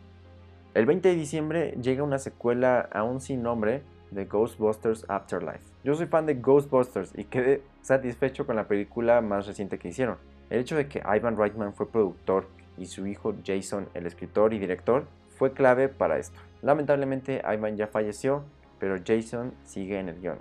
El 0.74 0.84
20 0.84 1.08
de 1.08 1.14
diciembre 1.14 1.74
llega 1.80 2.02
una 2.02 2.18
secuela 2.18 2.86
aún 2.92 3.22
sin 3.22 3.42
nombre 3.42 3.82
de 4.10 4.26
Ghostbusters 4.26 5.06
Afterlife. 5.08 5.64
Yo 5.84 5.94
soy 5.94 6.06
fan 6.06 6.26
de 6.26 6.34
Ghostbusters 6.34 7.12
y 7.16 7.24
quedé 7.24 7.62
satisfecho 7.80 8.46
con 8.46 8.56
la 8.56 8.68
película 8.68 9.22
más 9.22 9.46
reciente 9.46 9.78
que 9.78 9.88
hicieron. 9.88 10.18
El 10.50 10.60
hecho 10.60 10.76
de 10.76 10.86
que 10.86 11.02
Ivan 11.16 11.38
Reitman 11.38 11.72
fue 11.72 11.88
productor 11.88 12.46
y 12.76 12.84
su 12.84 13.06
hijo 13.06 13.34
Jason 13.44 13.88
el 13.94 14.06
escritor 14.06 14.52
y 14.52 14.58
director 14.58 15.06
fue 15.38 15.54
clave 15.54 15.88
para 15.88 16.18
esto. 16.18 16.38
Lamentablemente 16.60 17.42
Ivan 17.44 17.76
ya 17.76 17.86
falleció, 17.86 18.44
pero 18.78 18.96
Jason 19.04 19.54
sigue 19.64 19.98
en 19.98 20.08
el 20.08 20.20
guion. 20.20 20.38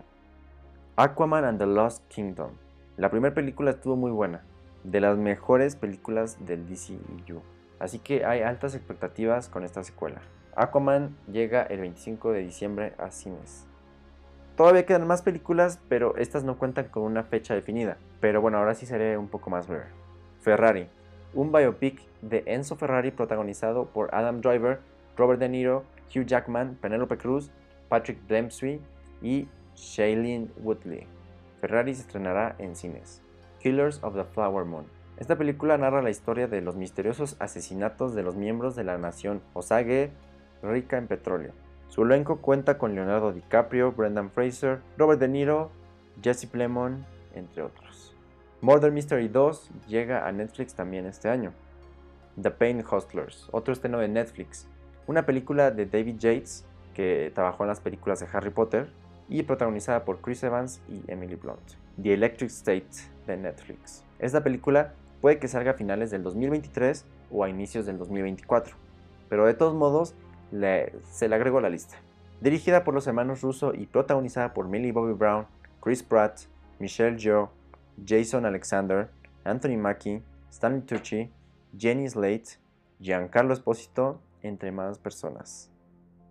Aquaman 0.95 1.45
and 1.45 1.59
the 1.59 1.65
Lost 1.65 2.07
Kingdom. 2.07 2.51
La 2.97 3.09
primera 3.11 3.35
película 3.35 3.71
estuvo 3.71 3.95
muy 3.95 4.11
buena, 4.11 4.43
de 4.83 5.01
las 5.01 5.17
mejores 5.17 5.75
películas 5.75 6.37
del 6.45 6.67
DCU. 6.67 7.41
Así 7.79 7.99
que 7.99 8.25
hay 8.25 8.41
altas 8.41 8.73
expectativas 8.73 9.49
con 9.49 9.63
esta 9.63 9.83
secuela. 9.83 10.21
Aquaman 10.55 11.15
llega 11.31 11.61
el 11.63 11.81
25 11.81 12.31
de 12.31 12.39
diciembre 12.39 12.93
a 12.97 13.11
cines. 13.11 13.67
Todavía 14.55 14.87
quedan 14.87 15.05
más 15.05 15.21
películas, 15.21 15.79
pero 15.87 16.17
estas 16.17 16.43
no 16.43 16.57
cuentan 16.57 16.87
con 16.87 17.03
una 17.03 17.23
fecha 17.23 17.53
definida. 17.53 17.97
Pero 18.19 18.41
bueno, 18.41 18.57
ahora 18.57 18.73
sí 18.73 18.87
seré 18.87 19.15
un 19.19 19.27
poco 19.27 19.51
más 19.51 19.67
breve. 19.67 19.85
Ferrari, 20.41 20.87
un 21.35 21.51
biopic 21.51 22.01
de 22.23 22.41
Enzo 22.47 22.75
Ferrari 22.75 23.11
protagonizado 23.11 23.85
por 23.85 24.13
Adam 24.15 24.41
Driver, 24.41 24.79
Robert 25.15 25.39
De 25.39 25.49
Niro, 25.49 25.83
Hugh 26.09 26.25
Jackman, 26.25 26.75
Penelope 26.81 27.17
Cruz, 27.17 27.51
Patrick 27.89 28.19
Dempsey 28.27 28.81
y 29.21 29.47
Shailene 29.75 30.49
Woodley. 30.61 31.07
Ferrari 31.61 31.95
se 31.95 32.01
estrenará 32.01 32.55
en 32.59 32.75
cines. 32.75 33.21
Killers 33.59 34.03
of 34.03 34.15
the 34.15 34.23
Flower 34.23 34.65
Moon. 34.65 34.85
Esta 35.17 35.35
película 35.35 35.77
narra 35.77 36.01
la 36.01 36.11
historia 36.11 36.47
de 36.47 36.61
los 36.61 36.75
misteriosos 36.75 37.35
asesinatos 37.39 38.13
de 38.13 38.23
los 38.23 38.35
miembros 38.35 38.75
de 38.75 38.83
la 38.83 38.97
nación 38.97 39.41
Osage 39.53 40.11
rica 40.61 40.97
en 40.97 41.07
petróleo. 41.07 41.53
Su 41.87 42.03
elenco 42.03 42.37
cuenta 42.37 42.77
con 42.77 42.93
Leonardo 42.93 43.33
DiCaprio, 43.33 43.93
Brendan 43.93 44.29
Fraser, 44.29 44.81
Robert 44.97 45.19
De 45.19 45.27
Niro, 45.27 45.71
Jesse 46.21 46.45
Plemons, 46.45 47.05
entre 47.33 47.63
otros. 47.63 48.15
Murder 48.61 48.91
Mystery 48.91 49.27
2 49.27 49.71
llega 49.87 50.27
a 50.27 50.31
Netflix 50.31 50.73
también 50.73 51.05
este 51.05 51.29
año. 51.29 51.53
The 52.39 52.51
Pain 52.51 52.83
Hustlers, 52.85 53.47
otro 53.51 53.73
estreno 53.73 53.99
de 53.99 54.07
Netflix, 54.07 54.67
una 55.07 55.25
película 55.25 55.71
de 55.71 55.85
David 55.85 56.17
Yates 56.17 56.65
que 56.97 57.31
trabajó 57.35 57.63
en 57.63 57.67
las 57.67 57.79
películas 57.79 58.19
de 58.21 58.27
Harry 58.33 58.49
Potter 58.49 58.89
y 59.29 59.43
protagonizada 59.43 60.03
por 60.03 60.19
Chris 60.19 60.41
Evans 60.41 60.81
y 60.89 61.03
Emily 61.07 61.35
Blunt. 61.35 61.61
The 62.01 62.15
Electric 62.15 62.49
State 62.49 62.89
de 63.27 63.37
Netflix. 63.37 64.03
Esta 64.17 64.43
película 64.43 64.95
puede 65.21 65.37
que 65.37 65.47
salga 65.47 65.71
a 65.71 65.73
finales 65.75 66.09
del 66.09 66.23
2023 66.23 67.05
o 67.29 67.43
a 67.43 67.49
inicios 67.49 67.85
del 67.85 67.99
2024, 67.99 68.75
pero 69.29 69.45
de 69.45 69.53
todos 69.53 69.75
modos 69.75 70.15
se 70.49 71.29
le 71.29 71.35
agregó 71.35 71.59
a 71.59 71.61
la 71.61 71.69
lista. 71.69 71.97
Dirigida 72.41 72.83
por 72.83 72.95
los 72.95 73.05
hermanos 73.05 73.41
Russo 73.43 73.75
y 73.75 73.85
protagonizada 73.85 74.55
por 74.55 74.67
Millie 74.67 74.91
Bobby 74.91 75.13
Brown, 75.13 75.45
Chris 75.83 76.01
Pratt, 76.01 76.39
Michelle 76.79 77.19
Yeoh, 77.19 77.51
Jason 78.07 78.43
Alexander, 78.43 79.11
Anthony 79.43 79.77
Mackie, 79.77 80.23
Stanley 80.49 80.81
Tucci, 80.81 81.29
Jenny 81.77 82.09
Slate, 82.09 82.57
Giancarlo 82.99 83.53
Esposito, 83.53 84.19
entre 84.41 84.71
más 84.71 84.97
personas. 84.97 85.69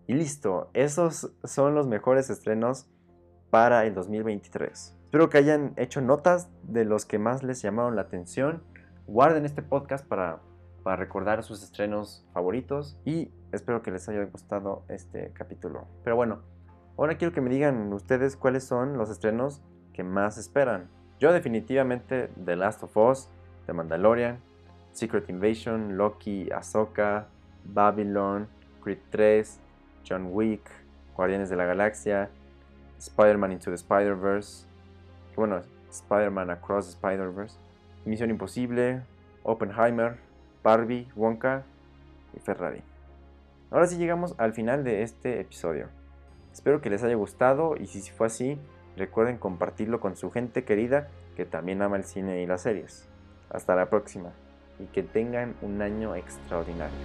Y 0.07 0.15
listo, 0.15 0.71
esos 0.73 1.33
son 1.45 1.75
los 1.75 1.87
mejores 1.87 2.31
estrenos 2.31 2.89
para 3.51 3.85
el 3.87 3.95
2023. 3.95 4.97
Espero 5.05 5.31
que 5.31 5.39
hayan 5.39 5.73
hecho 5.77 6.01
notas 6.01 6.51
de 6.63 6.85
los 6.85 7.07
que 7.07 7.19
más 7.19 7.43
les 7.43 7.63
llamaron 7.63 7.97
la 7.97 8.03
atención. 8.03 8.63
Guarden 9.07 9.45
este 9.45 9.63
podcast 9.63 10.07
para 10.07 10.41
para 10.87 10.95
recordar 10.95 11.43
sus 11.43 11.65
estrenos 11.65 12.25
favoritos 12.33 12.97
y 13.05 13.33
espero 13.51 13.83
que 13.83 13.91
les 13.91 14.09
haya 14.09 14.23
gustado 14.27 14.85
este 14.87 15.33
capítulo. 15.33 15.89
Pero 16.05 16.15
bueno, 16.15 16.43
ahora 16.97 17.19
quiero 17.19 17.35
que 17.35 17.41
me 17.41 17.51
digan 17.51 17.93
ustedes 17.93 18.37
cuáles 18.37 18.63
son 18.63 18.97
los 18.97 19.11
estrenos 19.11 19.65
que 19.93 20.05
más 20.05 20.39
esperan. 20.39 20.89
Yo 21.19 21.33
definitivamente 21.33 22.31
The 22.45 22.55
Last 22.55 22.85
of 22.85 22.97
Us, 22.97 23.29
The 23.67 23.73
Mandalorian, 23.73 24.39
Secret 24.93 25.29
Invasion, 25.29 25.97
Loki, 25.97 26.53
Ahsoka, 26.53 27.27
Babylon, 27.65 28.47
Creed 28.81 29.01
3, 29.11 29.59
John 30.09 30.29
Wick, 30.33 30.63
Guardianes 31.17 31.51
de 31.51 31.57
la 31.57 31.65
Galaxia, 31.65 32.31
Spider-Man 32.99 33.53
Into 33.53 33.71
the 33.71 33.77
Spider-Verse, 33.77 34.67
bueno, 35.35 35.63
Spider-Man 35.91 36.51
Across 36.51 36.87
the 36.87 36.93
Spider-Verse, 36.93 37.59
Misión 38.05 38.31
Imposible, 38.31 39.03
Oppenheimer, 39.43 40.19
Barbie, 40.63 41.09
Wonka 41.15 41.65
y 42.35 42.41
Ferrari. 42.41 42.83
Ahora 43.71 43.87
sí 43.87 43.97
llegamos 43.99 44.35
al 44.39 44.53
final 44.53 44.85
de 44.85 45.03
este 45.03 45.41
episodio. 45.41 45.89
Espero 46.53 46.81
que 46.81 46.91
les 46.91 47.03
haya 47.03 47.17
gustado 47.17 47.77
y 47.77 47.87
si 47.87 48.11
fue 48.11 48.29
así, 48.29 48.59
recuerden 48.97 49.39
compartirlo 49.39 50.01
con 50.01 50.17
su 50.17 50.31
gente 50.31 50.65
querida 50.65 51.09
que 51.37 51.45
también 51.45 51.83
ama 51.83 51.97
el 51.97 52.05
cine 52.05 52.43
y 52.43 52.47
las 52.47 52.63
series. 52.63 53.09
Hasta 53.51 53.77
la 53.77 53.91
próxima 53.91 54.33
y 54.79 54.87
que 54.87 55.03
tengan 55.03 55.55
un 55.63 55.83
año 55.83 56.15
extraordinario. 56.15 56.97